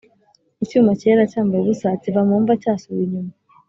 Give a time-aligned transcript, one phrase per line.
[0.63, 3.31] icyuma cyera cyambaye ubusa kiva mumva cyasubiye inyuma,